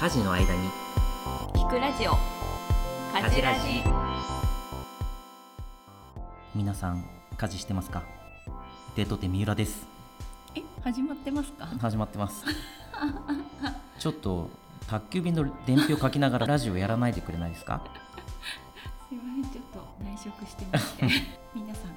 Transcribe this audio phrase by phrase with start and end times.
[0.00, 0.68] 家事の間に。
[1.54, 2.12] 聞くラジオ。
[3.16, 3.60] 家事ラジ。
[6.54, 7.04] 皆さん
[7.36, 8.02] 家事してますか？
[8.96, 9.86] デートって三浦です。
[10.56, 11.66] え始まってますか？
[11.80, 12.44] 始まってます。
[14.00, 14.50] ちょっと
[14.88, 17.82] 宅急便の伝票書きながら ラジオやらないでくれないですか？
[19.08, 21.04] すいませんちょっと内職してまして。
[21.54, 21.95] 皆さん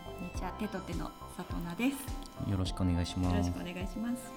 [0.49, 2.49] は手と手の里奈です。
[2.49, 3.38] よろしくお願いしよます。
[3.38, 4.31] ろしくお願いします。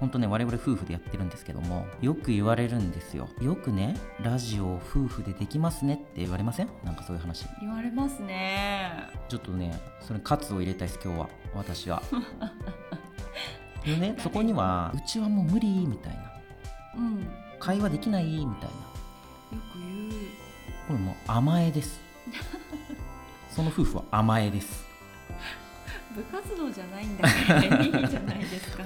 [0.00, 3.28] 本当ね我々夫婦でやってるんですけどもよく言われるんですよ。
[3.40, 6.68] よくねラジオ夫婦でできますねって言われません？
[6.82, 7.46] なんかそういう話。
[7.60, 8.90] 言われますね。
[9.28, 11.28] ちょっとねそれカツを入れたいです今日は。
[11.54, 12.02] 私は。
[13.84, 16.22] でねそこにはうちはもう無理みたいな。
[16.96, 17.20] うん。
[17.20, 17.26] よ
[17.60, 19.60] 会話できないみたいな。
[19.72, 20.12] く言う。
[20.88, 22.00] これもう甘えです。
[23.50, 24.84] その夫婦は甘えです
[26.14, 28.84] 部活動じゃないんだからいいじゃないですか。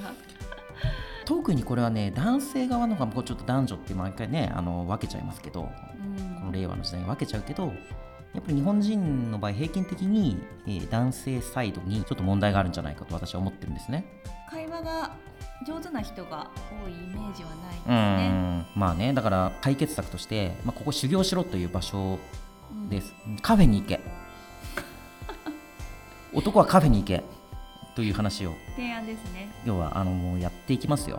[1.25, 6.35] 特にこれはね男性側の方がちょっと男女って毎回ねあの分けちゃいますけどうん。
[6.39, 7.67] この令和の時代に分けちゃうけど
[8.33, 14.05] やっぱり日本人の場合平均的に、えー男性サイドにちょっと問題があるんじゃないかと私は思ってるんですね。
[14.49, 15.11] 会話が
[15.67, 16.49] 上手な人が
[16.83, 18.65] 多いイメージはないですうねん。
[18.75, 22.17] まあねだから解決策として、まあ、ここ修行しろという場所
[22.71, 22.89] うん。
[22.89, 23.99] です、カフェに行け
[26.33, 27.23] 男はカフェに行け
[27.95, 28.53] という話を。
[28.75, 29.49] 提案ですね。
[29.65, 31.17] 要はあのもうやっていきますよ。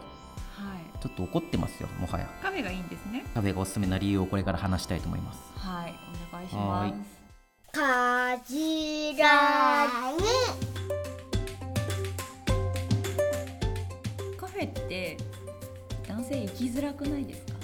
[0.57, 0.99] はい。
[1.03, 2.29] ちょっと怒ってますよもはや。
[2.43, 3.25] カフェがいいんですね。
[3.35, 5.39] カフェがおすすめな理由をこれから話したいと思います。
[5.57, 5.95] はい
[6.33, 6.93] お願いしま
[7.73, 7.79] す。
[7.79, 10.19] かじらに。
[14.37, 15.17] カフェって
[16.09, 17.59] 男性行きづらくないですか？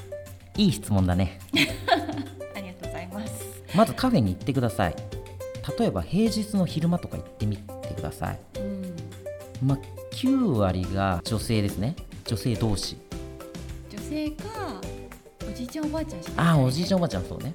[0.56, 1.38] いい質問だね。
[2.56, 3.62] ありがとうございます。
[3.74, 4.94] まずカフェに行ってください
[5.78, 8.38] 例えば平日の昼間とか行ってみてください。
[8.58, 8.96] うん。
[9.62, 9.78] まあ
[10.12, 11.96] 9割が女性ですね。
[12.24, 12.96] 女性同士。
[13.90, 14.80] 女性か
[15.48, 17.54] おじいちゃんおばあちゃんしかああおじいちゃんおばあちゃんそうね。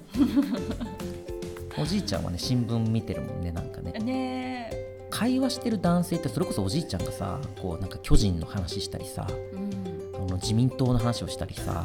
[1.77, 3.91] おじいちゃんはね新聞見てるもんねなんかね。
[3.93, 10.15] ねえ会話してる男性ってそれこそおじいちゃんがさこうなんか巨人の話したりさうん。
[10.15, 11.83] あの自民党の話をしたりさ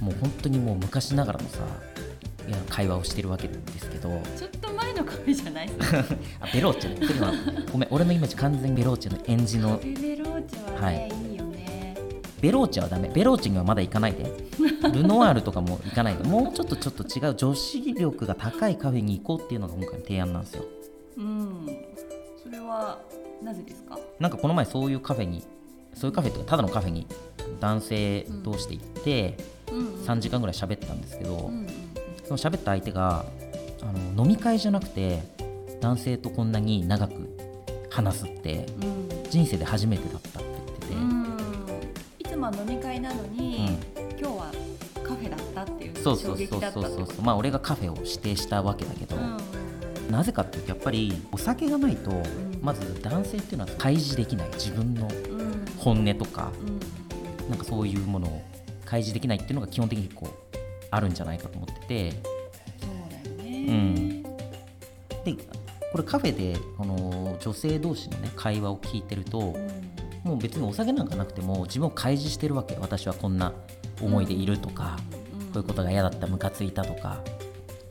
[0.00, 1.58] もう本当にもう昔ながらのさ
[2.46, 4.08] いや会話をしてるわけですけど。
[4.36, 4.65] ちょっと前
[4.96, 5.70] のカフェじゃない？
[6.40, 7.06] あベローチェね。
[7.06, 7.32] それは
[7.72, 7.88] ごめん。
[7.90, 11.94] 俺のイメージ完全にベローチェの演じのベベローチェははね、い、いよね。
[12.40, 13.08] ベローチェはダメ。
[13.08, 14.32] ベローチェにはまだ行かないで。
[14.92, 16.24] ルノワールとかも行かないで。
[16.24, 20.64] もうちょっとちょっと違う女子力が高いカフェに行こうっていうのが今回の提案なんですよ。
[21.18, 21.66] うん。
[22.42, 22.98] それは
[23.42, 23.98] なぜですか？
[24.18, 25.42] なんかこの前そういうカフェに
[25.94, 27.06] そういうカフェっていうかただのカフェに
[27.60, 29.36] 男性同士で行って
[29.72, 31.66] うんうん3時間ぐらい喋ったんですけど、うんうん。
[32.24, 33.24] その喋った相手が
[33.82, 35.22] あの飲み会じゃなくて
[35.80, 37.14] 男性とこんなに長く
[37.90, 39.30] 話すってうん。
[39.30, 41.26] 人生で初めてだったって言ってて、うん。
[42.18, 44.18] いつもは飲み会なのに、うん。
[44.18, 44.52] 今日は
[45.02, 47.22] カフェだったっていうのそうそうそうそうそう。
[47.22, 50.10] まあ俺がカフェを指定したわけだけど、うん。
[50.10, 52.22] なぜかっていうとやっぱりお酒がないと、ん。
[52.62, 54.48] まず男性っていうのは開示できない。
[54.54, 55.08] 自分の
[55.78, 57.50] 本音とか、うん。
[57.50, 58.42] なんかそういうものを
[58.84, 60.56] 開示できないっていうのが基本的にこう
[60.90, 62.35] あるんじゃないかと思っててそ
[63.66, 64.22] うん。
[64.22, 65.34] で
[65.92, 70.30] これカフェでこの女性同士のね会話を聞いてると、うん。
[70.30, 73.52] もう別にお酒なんかなくても自分を開示してるわけ私はこんな
[74.02, 74.98] 思いでいるとか、
[75.40, 75.46] うん。
[75.46, 77.22] こういうことが嫌だったムカついたとか。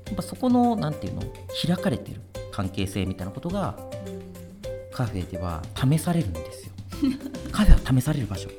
[0.08, 1.24] やっぱそこのなんていうの
[1.66, 2.22] 開かれてる
[2.52, 3.76] 関係性みたいなことが
[4.92, 6.72] カフェでは試されるんですよ。
[7.52, 8.50] カフェは試される場所。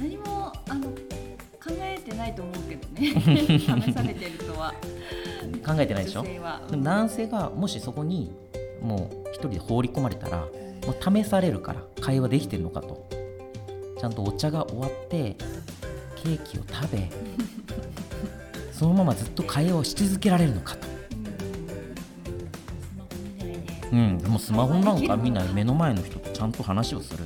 [0.00, 3.58] 何もあの考えてないと思うけどね。
[3.60, 4.38] 試されてる
[5.64, 6.22] 考えてないでしょ？
[6.22, 6.38] で
[6.76, 8.32] も男性がもしそこに
[8.82, 10.46] もう一人で放り込まれたらも
[10.92, 13.06] う試されるから会話できてるのかと。
[14.00, 15.36] ちゃんとお茶が終わって
[16.16, 17.08] ケーキを食べ
[18.72, 20.92] そのままずっと会話をし続けられるのかと、ス
[22.92, 25.48] マホ見ないね、うん、でもスマホなんか見ない。
[25.54, 27.24] 目の前の人とちゃんと話をする。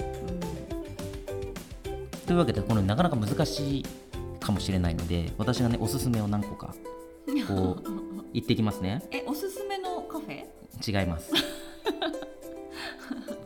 [2.27, 3.85] というわけでこれなかなか難しい
[4.39, 6.75] かもしれないので私がねおすすめを何個か
[7.49, 7.83] こう
[8.33, 9.03] 言っていきますね。
[9.11, 10.45] えおすすめのカフェ？
[10.87, 11.33] 違います。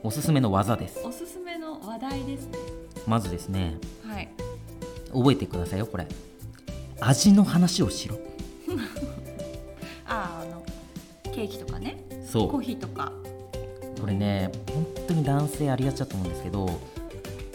[0.02, 1.00] おすすめの技です。
[1.04, 2.58] おすすめの話題ですね。
[3.06, 3.76] まずですね
[4.06, 4.28] はい。
[5.12, 6.06] 覚えてくださいよこれ。
[7.00, 8.16] 味の話をしろ。
[10.06, 10.62] あああの
[11.32, 12.02] ケーキとかね。
[12.28, 13.12] そコーヒーとか。
[13.96, 16.68] うこれね本当に男性ありがちだと思うんですけど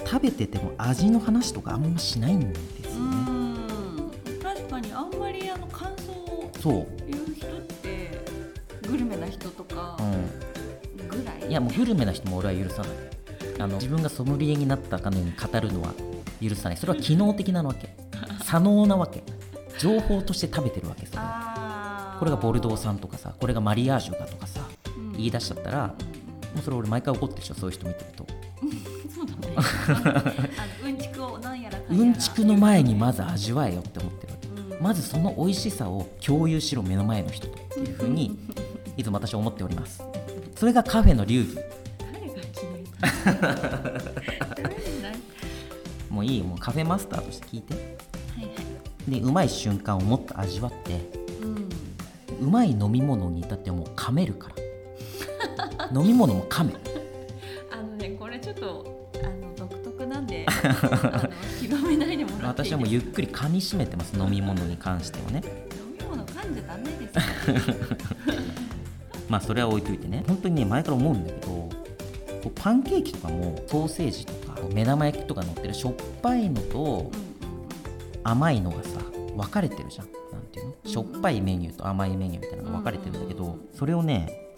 [0.05, 2.61] 食べてても味の話とかあんましないんです
[2.97, 3.15] うよね。
[3.17, 3.57] ん。
[4.41, 6.49] 確かにあんまりあの感想を。
[6.61, 6.87] そう、
[11.57, 12.91] やもうグルメな人も俺は許さない。
[13.59, 15.93] あの自分がソムリエになったかのように語るのは
[16.41, 16.77] 許さない。
[16.77, 17.95] それは機能的なわけ。
[18.43, 19.23] 左脳なわけ。
[19.79, 21.19] 情報として食べてるわけそれ。
[21.21, 22.19] あー。
[22.19, 24.61] これがボルドー産とかさこれがマリアージュだとかさ
[24.95, 25.93] うん言い出しちゃったらも
[26.59, 28.25] うそれ俺毎回怒ってるでしょそういう人見てると。
[29.13, 30.41] そうだね。
[30.83, 31.79] うんちくをやら。
[31.89, 34.47] うんちくの前にまず味わえよって思ってるわけ。
[34.75, 34.83] うん。
[34.83, 37.53] まずその美味しさを共有しろ目の前の人と。
[37.53, 38.37] っていうふうに
[38.95, 40.01] いつも私は思っております
[40.57, 41.55] それがカフェの流儀。
[46.09, 47.73] もういいよもうカフェマスターとして聞いて。
[47.73, 48.47] はい
[49.07, 50.99] でうまい瞬間をもっと味わって。
[51.41, 51.69] うん。
[52.47, 55.89] うまい飲み物に至ってはもう噛めるから。
[56.01, 56.73] 飲み物も噛め。
[57.71, 60.45] あのねこれちょっとあの独特なんで
[61.61, 65.41] 広めないでもらっていい私はもうゆっくり噛みしめてます飲み物に関してはね。
[65.45, 67.07] 飲み物噛んじゃダメで
[67.63, 67.87] すよ
[69.29, 70.23] まあそれは置いといてね。
[70.27, 71.69] 本当にね前から思うんだけどこ
[72.45, 77.11] うパンケーキとかもソーセージとか目玉焼きとか乗ってるしょっぱいのと
[78.23, 78.99] 甘いのがさ
[79.35, 80.07] 分かれてるじゃん。
[80.31, 80.73] なんていうの？
[80.85, 84.53] しょっぱいメニューと甘いメニューみたいなのが分かれてるんだけどそれをね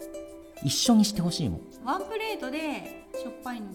[0.62, 2.58] 一緒にしてほしいもんワンプレートで
[3.14, 3.66] しょっぱいの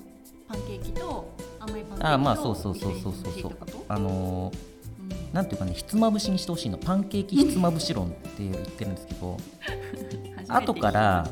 [0.47, 3.51] パンケーキと甘いパンケーキとああまあそうそうそうそうそうそう。
[3.87, 4.74] あのー
[5.35, 6.77] なんていうかねひつまぶしにしてほしいの。
[6.77, 9.37] パンケーキひつまぶし論って言ってるんですけど
[10.47, 11.27] 後から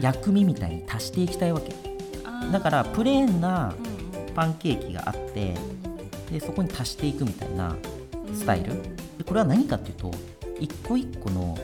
[0.00, 1.74] 薬味みたいに足していきたいわけ。
[2.50, 3.74] だからプレーンな
[4.34, 5.54] パンケーキがあって
[6.30, 7.76] でそこに足していくみたいな
[8.34, 8.72] スタイル。
[9.18, 10.10] でこれは何かっていうと
[10.58, 11.58] 一個一個の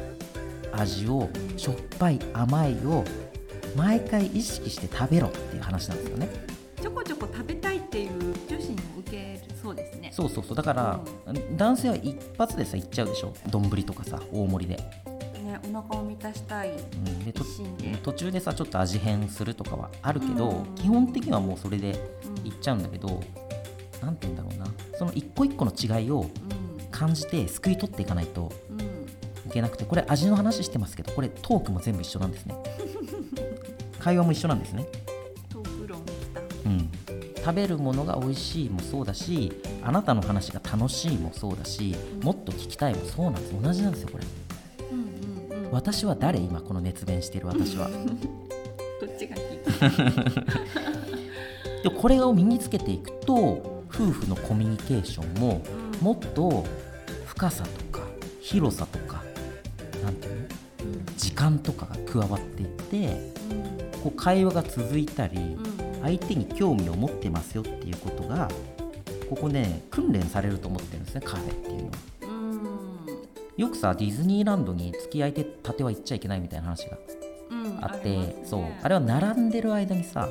[0.72, 3.02] 味をしょっぱい甘いを
[3.74, 6.28] 毎回意識して食べろっていう話なんですよね
[6.80, 10.10] ちょこちょこ食べたいっていう女子にも受けるそうですね。
[10.12, 10.56] そうそうそう。
[10.56, 11.00] だから、
[11.56, 13.34] 男性は一発でさいっちゃうでしょ。
[13.48, 17.32] 丼とかさ大盛りで,、ねお腹を満たしたいうん、で
[18.02, 20.74] 途中でさちょっと味変するとかはあるけど、うん。
[20.76, 22.00] 基本的にはもうそれで
[22.40, 22.46] うん。
[22.46, 23.22] いっちゃうんだけど
[24.00, 24.66] 何て言うんだろうな。
[24.96, 26.26] その一個一個の違いを
[26.90, 28.86] 感じてすくい取っていかないとうんうん。
[29.48, 32.54] いけなくてこれ味の話してますけどこれトークも全部一緒なんですね。
[33.98, 34.86] 会話も一緒なんですね、
[36.68, 36.90] うん、
[37.36, 43.62] 食べるものが美味しいもそうだしあなたの話が楽しいもそうだしもっと聞きたいもそうなんです。
[43.62, 44.24] 同じなんですよこれ。
[44.90, 45.70] うんうんうん。
[45.72, 47.88] 私は誰今この熱弁している私は。
[49.00, 49.58] どっちが聞い
[50.02, 50.88] た
[51.88, 55.62] でこれを身につけていくと夫婦のコミュニケーションも
[56.00, 56.64] もっと
[57.26, 58.00] 深さとか
[58.40, 59.22] 広さとか
[60.02, 60.48] なんていうの？
[61.16, 63.32] 時間とかが加わっていって
[64.02, 65.56] こう会話が続いたり
[66.02, 68.48] 相手に興味を持ってますよっていうことが
[69.28, 71.92] ここね訓練されると思ってるんですねカフェっていうのは。
[73.56, 75.44] よくさディズニーランドに付き合いて
[75.82, 76.98] は行っちゃいけないみたいな話が
[77.80, 78.64] あってそう。
[78.82, 80.28] あれは並んでる間にさ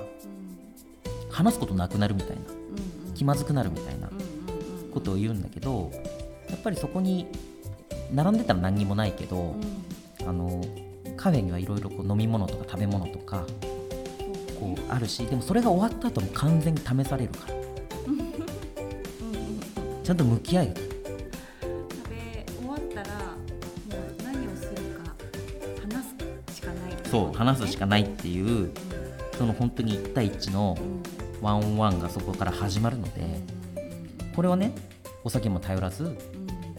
[1.30, 2.58] 話すことなくなるみたいな。
[3.18, 4.12] 気まずくなるみたいな
[4.94, 5.90] ことを言うんだけど
[6.52, 7.26] やっぱりそこに
[8.14, 9.56] 並んでたら何にもないけど、
[10.22, 10.62] あの
[11.18, 13.44] カフェにはいろいろこう飲み物とか食べ物とか
[14.60, 17.58] こうあるしでもそれが終わった後も完全に試されるから。
[20.04, 23.34] ちゃんと向き合えよ食べ終わったらも
[24.18, 25.14] う何をするか
[25.82, 26.06] 話
[26.50, 26.94] すしかない。
[27.04, 28.72] そう話すしかないっていう
[29.38, 30.78] その本当に1対1の
[31.42, 33.42] ワンオンワンがそこから始まるので
[34.34, 34.74] これはね
[35.26, 36.18] お酒も頼らず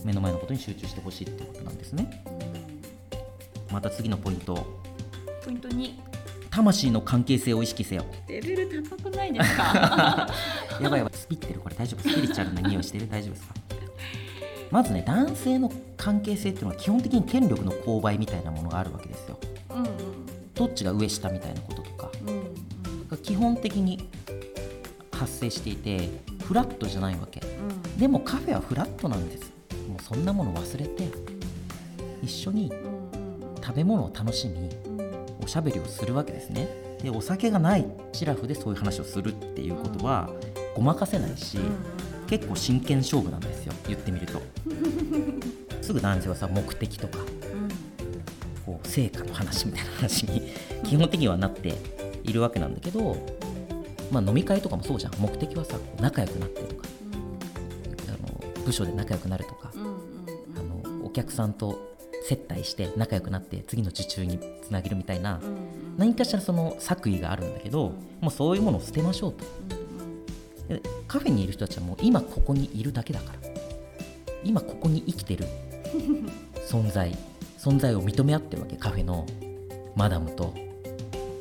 [0.04, 2.24] 目の前のことに集中してほしいってことなんですね。
[3.70, 4.54] また次のポイント
[5.44, 6.07] ポイント2
[6.58, 8.04] 魂の関係性を意識せよ。
[8.26, 10.28] レベル高くないですか？
[10.82, 11.12] やばいやばい。
[11.14, 13.08] スピってるこれ大丈夫スピリチュアルな匂いしてる？
[13.08, 13.54] 大丈夫ですか？
[14.72, 19.38] まずね男性の関係性っていうのは基本的に権力の勾配みたいなものがあるわけですよ。
[19.70, 19.86] うんうん。
[20.54, 22.10] どっちが上下みたいなこととか。
[22.26, 22.38] うん
[23.08, 24.06] が基本的に
[25.12, 26.10] 発生していて
[26.44, 27.40] フラットじゃないわけ。
[27.40, 27.98] うん。
[28.00, 29.52] でもカフェはフラットなんです。
[29.88, 31.08] もうそんなもの忘れて。
[32.22, 33.62] 一緒にうん。
[33.62, 34.68] 食べ物を楽しみ
[35.48, 36.68] しゃべりをするわけですね。
[37.02, 40.30] でお酒がないシラフでそういう話をするっていうことは
[40.74, 41.58] ごまかせないし、
[42.28, 43.72] 結構真剣勝負なんですよ。
[43.86, 44.40] 言ってみると。
[45.80, 47.18] すぐ男性はさ目的とか
[48.66, 50.52] こう成果の話みたいな話に
[50.84, 51.74] 基本的にはなって
[52.24, 53.16] いるわけなんだけど、
[54.10, 55.12] まあ、飲み会とかもそうじゃん。
[55.18, 56.86] 目的はさ仲良くなってとか
[58.08, 59.90] あの部署で仲良くなるとかうんうん。
[60.58, 61.96] あのお客さんと
[62.28, 65.40] 接待して仲良くなって次の受注につなげるみたいな
[65.96, 69.44] 何かしらその作為があるんだけどもうそういうものを捨てましょうと。
[70.68, 73.38] でカフェにいる人たちはもう今ここにいるだけだから。
[74.44, 75.46] 今ここに生きてる。
[76.68, 77.16] 存在。
[77.56, 78.76] 存在を認め合ってるわけ。
[78.76, 79.24] カフェの
[79.96, 80.52] マダムと。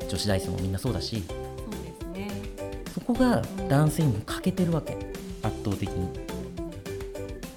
[0.07, 1.21] 女子大生もみんなそうだし。
[1.27, 2.31] そうですね。
[2.93, 4.93] そこが男性にも欠けてるわけ。
[5.43, 6.07] 圧倒的に。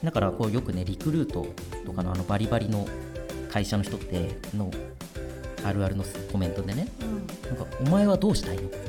[0.02, 1.46] だからこうよくねリクルート
[1.86, 2.88] とかのあのバリバリの
[3.50, 4.70] 会社の人っての
[5.64, 7.26] あるあるのコメントでねうん。
[7.48, 8.62] なんかお前はどうしたいの？
[8.62, 8.88] みたいな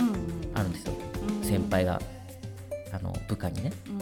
[0.00, 0.16] うん。
[0.54, 0.94] あるんですよ。
[1.28, 1.44] うん。
[1.44, 2.00] 先輩が
[2.92, 3.98] あの部下にねうん。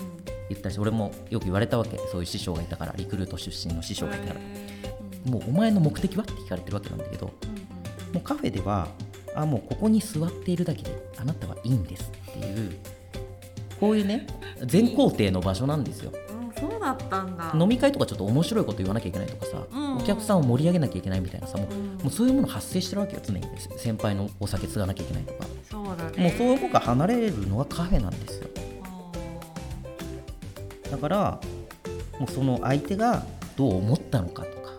[0.48, 1.98] 言ったし俺もよく言われたわけ。
[2.10, 4.40] そういう師匠がいたからリクルート出身の師匠がいたから。
[5.26, 5.32] うん。
[5.32, 7.32] もうお前の目的はって聞かれてるわけなんだけど
[8.08, 8.14] うん。
[8.14, 8.88] もうカフェでは
[9.34, 12.76] あもうここに座っているだけであなたはいいんですっていう
[13.78, 14.26] こういうね
[14.64, 16.12] 全工程の場所なんですよ
[16.94, 17.52] だったんだ。
[17.54, 19.96] 飲み会とかちょっと面白いこと言わなきゃいけないとかさ、うん。
[19.98, 21.86] お客さんを盛り上げなきゃいけないみたいなさもう,、うん。
[21.98, 23.42] もうそういうもの発生してるわけよ常に。
[23.76, 25.46] 先輩のお酒継がなきゃいけないとか。
[25.70, 26.22] そうだね。
[26.22, 28.48] もうそういうものが離れるのはカフェなんですよ。
[30.90, 31.40] だから
[32.18, 33.24] もうその相手が
[33.56, 34.72] どう思ったのかとか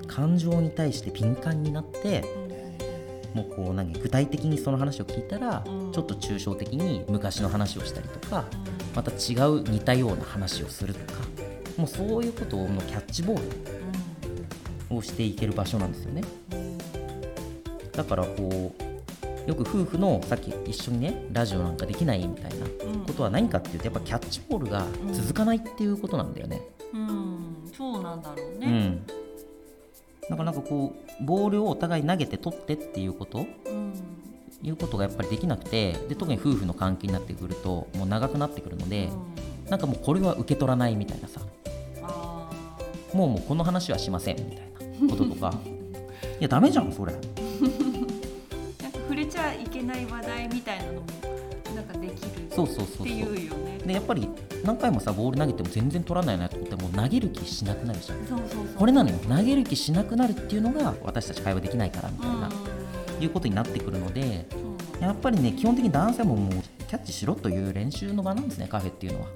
[0.00, 0.06] うん。
[0.06, 2.24] 感情に対して敏感になって
[3.34, 5.92] もうこう何具体的にその話を聞いたら、うん。
[5.92, 8.44] ちょっと抽象的に昔の話をしたりとか
[8.94, 11.20] また違う似たような話をするとか
[11.76, 13.40] もうそういうことのキャッチボー
[14.90, 16.22] ルをしていける場所なんですよね。
[17.92, 22.66] だからこうよく夫婦のさっき一緒にねラジオなんかできないみたいな
[23.06, 26.62] ことは何かっていうとやっぱキャッチボールが続かないっていうことなんだよね。
[26.92, 27.70] うん。
[27.76, 28.66] そうなんだろうね。
[28.66, 29.06] うん、
[30.30, 33.38] だからなんかこうボールをお互い投げて取ってっていうこと？
[33.38, 33.92] うん。
[34.64, 39.08] いうことがやっぱりできなくてで特に夫婦の関係になってくるともう長くなってくるので、
[39.68, 41.40] なんかもうこれは受け取らないみたいなさ。
[41.40, 41.61] あ
[43.14, 44.66] もうもうこの話はしませんみたい
[45.02, 45.52] なこととか。
[46.40, 47.12] いやダメじゃんそれ。
[47.12, 47.22] ー
[48.82, 51.00] なんか触れちゃいけない話題みたいなのも
[51.74, 52.18] なんかできる
[52.50, 53.48] そうそうそうそうっていう。
[53.48, 54.28] よねでやっぱり
[54.64, 58.18] 何回もさボール投げても全然取らないなと思ってもう投げる気しなくなるじゃん。
[58.26, 58.66] そうそうそう。
[58.76, 59.16] これなのよ。
[59.28, 62.48] 投げる気しなくなるっていうのが私たち会話できないからみたいな、
[63.20, 64.58] いうことになってくるのでう。
[64.68, 69.26] んやっぱりね基本的に男性ももうキャッチしろという練習の場なんですねカフェっていうのは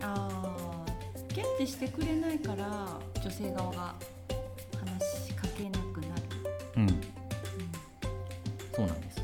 [1.37, 3.95] あーキャッチしてくれないから女性側が
[4.78, 6.23] 話しかけなくなる、
[6.76, 6.87] うん。
[8.75, 9.23] そうなんです。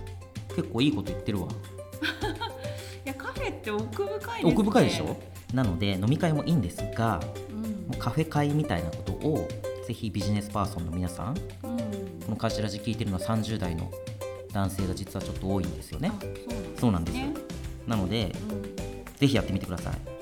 [0.56, 1.48] 結構いいこと言ってるわ。
[3.04, 4.52] いやカフェって奥深いですね。
[4.52, 5.16] 奥深いでしょ？
[5.54, 7.62] なので飲み会もいいんですがうん。
[7.62, 9.48] もうカフェ会みたいなことを
[9.86, 12.30] ぜひビジネスパーソンの皆さんこうん。
[12.30, 13.90] の「カジラジ」聞いてるのは30代の
[14.52, 16.20] 男性が実はちょっと多いんですよねあ
[16.80, 17.34] そうなんですよね
[17.86, 18.34] なので
[19.16, 20.21] ぜひやってみてくださいうん、う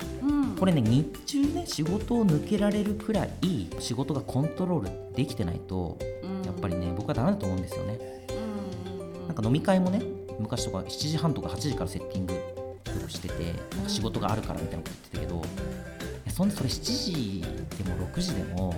[0.61, 3.31] これね日中ね仕事を抜けられるくらい
[3.79, 6.45] 仕事がコントロールできてないとうん。
[6.45, 7.97] やっぱりね僕はダメだと思うんですよね。
[8.29, 10.03] うんなんか飲み会もね
[10.37, 13.33] 昔とか7時半とか8時からセッティングをしてて
[13.75, 17.41] なんか仕事があるからみたいなこと言ってたけどそんそれ7時
[17.83, 18.75] でも6時でも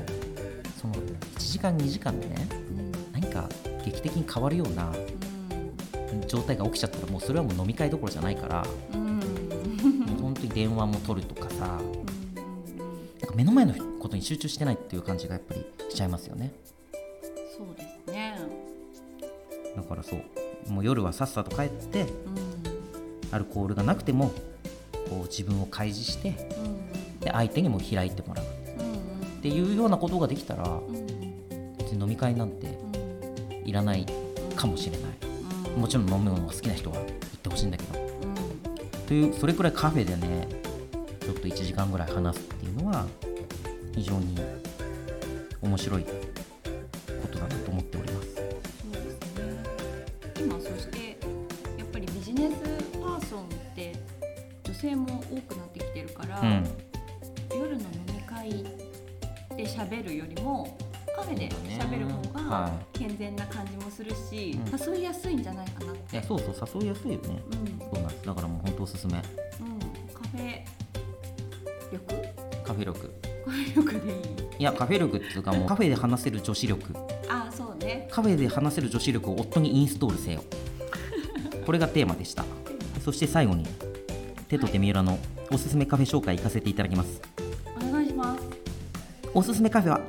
[0.80, 1.00] その1
[1.38, 2.92] 時間2時間でねうん。
[3.12, 3.50] 何か
[3.84, 4.90] 劇的に変わるような
[6.28, 8.66] 状態が起きちゃったらもうそれはもう飲み会どころじゃないから
[10.54, 16.52] 電話も取るとかさなんか目の前のことに集中してないっていう感じがやっぱりしちゃいますよね。
[17.58, 18.38] そうですね。
[19.76, 22.08] だからそうもう夜はさっさと帰ってうん。
[23.32, 24.30] アルコールがなくても
[25.10, 27.20] こう自分を開示してうん。
[27.20, 28.46] で相手にも開いてもらう。
[28.46, 28.48] っ
[28.80, 29.42] うん。
[29.42, 30.80] ていうようなことができたら
[31.78, 32.78] 別に飲み会なんて
[33.66, 34.06] いらない
[34.56, 35.12] かもしれない。
[35.76, 35.82] うん。
[35.82, 37.06] もちろん飲むのが好きな人は行っ
[37.42, 37.98] てほしいんだけど。
[37.98, 38.03] うん
[39.14, 40.48] というそれくらいカフェでね
[41.22, 43.06] ちょっと1時間ぐらい話すっていうのは
[43.94, 44.36] 非常に
[45.62, 46.10] 面白いこ
[47.32, 48.34] とだなと思っております。
[48.34, 49.54] そうですね。
[50.40, 51.10] 今そして
[51.78, 52.56] やっぱりビジネス
[52.94, 53.94] パーソンって
[54.64, 56.68] 女性も多くなってきてるから、うん。
[57.52, 58.64] 夜の飲み会
[59.56, 60.76] で喋るよりも
[61.16, 64.94] カフェで喋る方はが健全な感じもするし、うん。
[64.96, 66.20] 誘いやすいんじゃないかなって。
[66.24, 67.44] そうそう誘いやすいよね。
[67.52, 67.93] うん
[68.26, 69.14] だからもう本当おすすめ。
[69.14, 69.22] うん、
[70.14, 70.62] カフェ
[71.92, 72.16] 力？
[72.64, 73.14] カフェ力。
[73.46, 74.20] カフェ力でいい？
[74.60, 76.96] いやカフェ力っていうかもうカフェで話せる女子力。
[77.30, 78.08] あそうね。
[78.12, 80.44] カフェで話せる女子力を夫にインストールせよ。
[81.66, 82.46] これがテーマでした。
[83.04, 83.66] そして最後に
[84.48, 85.20] 手と手三浦の
[85.52, 87.22] おすすめカフェ紹介行かせていただきます。
[87.78, 88.44] お願いします。
[89.34, 90.00] おすすめカフェは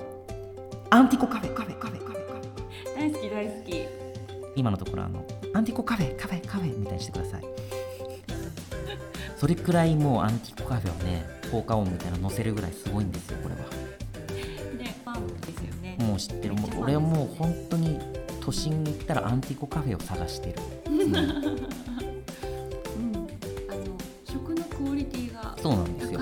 [0.91, 1.55] アンティコカフェ。
[1.55, 2.97] カフェカフェカフェカフェ。
[2.97, 4.05] 大好き大好き。
[4.57, 7.43] 今のところあのアンティコカフェカフェカフェみたいにしてください
[9.45, 13.61] それくらいもうアンティコカフェはね効果音みたいなの載せるぐらいすごいんですよこれは。
[14.79, 15.99] でファンですよね。
[16.01, 16.55] もう知ってる。
[16.55, 18.01] もう俺はもう本当に
[18.41, 21.01] 都心に行ったらアンティコカフェを探してる、うん。
[21.03, 21.15] うん。
[21.19, 21.25] あの
[24.25, 26.21] 食のクオリティがそうなんですよ。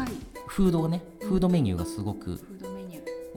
[0.49, 2.41] フードがねフードメニューがすごく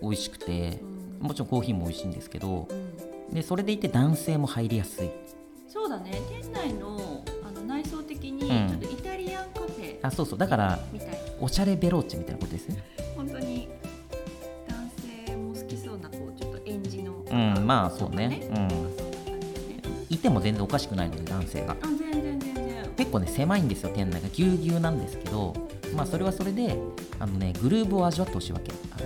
[0.02, 0.82] 美味しくて
[1.22, 1.28] うん。
[1.28, 2.96] もちろんコーヒーも美味しいんですけどうん。
[3.32, 5.12] でそれでいて男性も入りやすい。
[5.68, 6.20] そうだね。
[6.28, 8.70] 店内のあの内装的にうん。
[8.70, 8.88] ちょっと
[10.08, 10.40] あそうそう。
[10.40, 10.80] だから
[11.40, 12.84] おしゃれベローチェみたいなことですね。
[13.16, 13.68] 本当に
[14.68, 14.92] 男
[15.28, 17.14] 性も好きそうなこうちょっとエンジの。
[17.14, 18.48] うんまあそうね。
[18.50, 18.70] うん。
[20.10, 21.74] いても全然おかしくないので男性が。
[21.74, 22.66] あ全然全然。
[22.98, 24.30] 結構ね狭いんですよ店内が。
[24.30, 25.54] ぎゅうぎゅうなんですけど
[25.96, 26.78] まあそれはそれで
[27.20, 28.72] あのねグルーブを味わってほしいわけ。
[28.92, 29.06] あの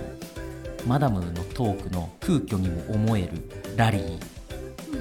[0.86, 3.30] マダムのトークの空虚にも思える
[3.76, 4.18] ラリー。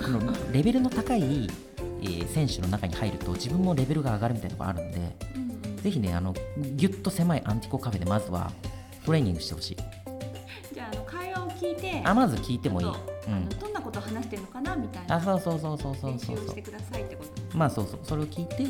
[0.03, 1.21] あのレベルの高い、
[2.01, 4.97] えー選手の中に入ると自分もレベルが上がるみたいなところあるんで
[5.35, 5.48] うんうん
[5.81, 8.51] ぜひねあのぎゅっと狭いアンティコカフェでまずは
[9.05, 9.77] トレーニングしてほしい。
[10.74, 16.38] じゃああの会話を聞いてあまず聞いてもいい、うん、どんなことを話してるのかなみたいあなそうそうそうそうそうそう。
[16.38, 17.57] そうをしてくださいってこと。
[17.57, 18.00] まあそうそう。
[18.03, 18.69] それを聞いてうん。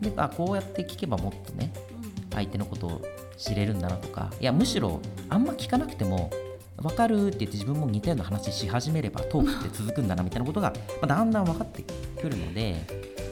[0.00, 2.30] であこうやって聞けばもっとねうん。
[2.36, 3.02] 相手のことを
[3.36, 5.00] 知れるんだなとかいやむしろ
[5.30, 6.30] あんま聞かなくても
[6.76, 11.82] 分かるって言って自分も似たような話し始めればトークって続くんだなみたいなことが、まあ、だんだん分かって
[12.20, 12.76] くるので、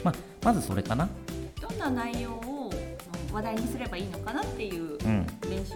[0.03, 1.09] まあ、まずそれかな、
[1.61, 2.58] どんな内容を
[3.39, 5.75] 話題にすればいいのかなっていううん、練習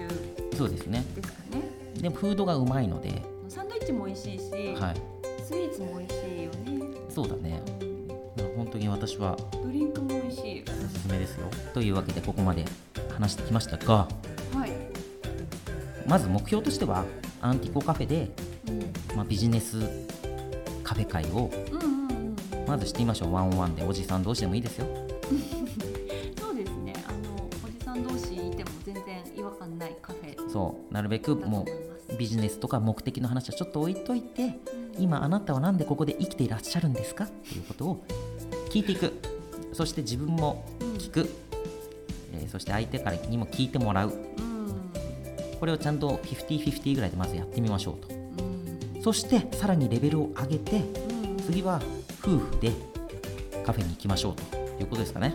[0.56, 1.04] そうですね。
[1.14, 1.62] ですかね。
[1.94, 4.96] でもフードがうまいので、サンドイッチも美味しいし、はい、
[5.44, 7.62] スイーツも美味しいよね、そうだね。
[8.36, 8.56] うん。
[8.56, 11.46] 本当に私はドリンクも美味しいおすすめですよ。
[11.72, 12.64] というわけでここまで
[13.14, 14.08] 話してきましたが
[14.54, 14.72] はい、
[16.08, 17.04] まず目標としては
[17.40, 18.28] アンティコカフェで、
[18.66, 19.78] うん、まあ、ビジネス
[20.82, 22.66] カフェ会をうんうんうん。
[22.66, 23.32] まずしてみましょう。
[23.32, 25.11] ワンオンワンでおじさん同士でもいいですよ
[30.02, 31.64] カフェそうなるべくも
[32.10, 34.58] うビジネスとか目的の話はちょっと置いといて
[34.98, 38.04] 今あなたは何でここで生きていらっしゃるんですかっていうことを
[38.70, 39.12] 聞いていく。
[39.72, 40.64] そして自分も
[40.98, 41.30] 聞く、
[42.34, 44.10] えーそして相手からにも聞いてもらう。
[44.10, 44.90] うん。
[45.58, 48.14] これをちゃんと50-50ぐらいでまずやってみましょうと。
[48.14, 49.02] うん。
[49.02, 50.82] そしてさらにレベルを上げて
[51.24, 51.36] うん。
[51.38, 51.80] 次は
[52.20, 52.72] 夫婦で
[53.64, 55.34] カフェに行きましょうということですかね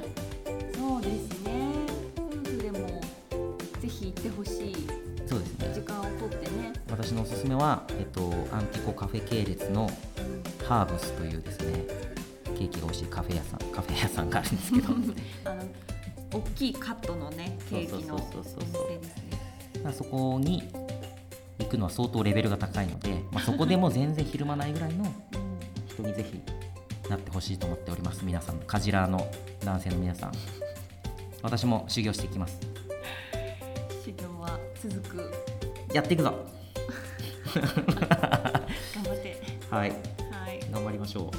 [7.68, 8.22] は、えっと、
[8.54, 9.90] アンティコカフェ系列の
[10.66, 11.86] ハーブスというですね
[12.58, 14.88] ケーキが美味しいカフェ屋さんカフェ屋さんがあるんですけど。
[15.46, 15.64] あの
[16.34, 20.62] 大きいカットのねケーキのおそこに
[21.58, 25.06] 行くのは相当レベルが高いので、まあ、そこでも全然ひるまないぐらいの
[25.88, 26.42] 人にぜひ
[27.10, 28.26] なってほしいと思っております。
[28.26, 29.26] 皆さんカジラーの
[29.62, 30.32] 男性の皆さん。
[31.42, 32.60] 私も修行していきます。
[34.04, 35.32] 修行は続く。
[35.94, 36.34] やっていくぞ。
[36.34, 36.57] 頑
[37.62, 39.42] 張って。
[39.70, 39.90] はい。
[39.90, 39.96] は
[40.52, 40.60] い。
[40.72, 41.32] 頑張りましょう。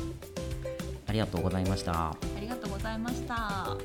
[1.06, 1.92] ありがとうございました。
[1.92, 3.76] ありがとうございました。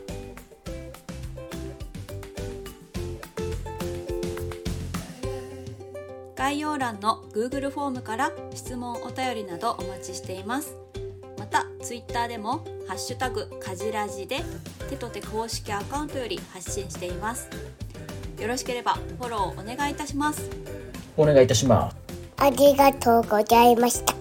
[6.36, 10.76] 概要欄の Google フォームから質問お便りなどお待ちしています。
[11.38, 14.42] また Twitter でも「ハッシュタグかじらじ」で
[14.90, 17.50] 手と手公式アカウントより発信しています。
[18.40, 20.50] よろしければフォローお願いいたします。
[21.16, 22.03] お願いいたします
[22.44, 24.13] ありがとうございました。